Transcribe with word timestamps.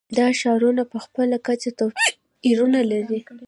دا 0.17 0.27
ښارونه 0.39 0.83
په 0.91 0.97
خپله 1.05 1.37
کچه 1.47 1.69
توپیرونه 1.79 2.79
لري. 2.91 3.19